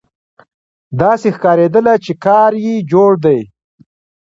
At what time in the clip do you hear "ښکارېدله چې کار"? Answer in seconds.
1.35-2.51